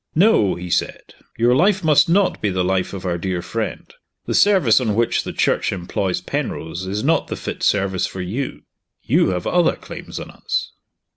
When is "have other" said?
9.29-9.75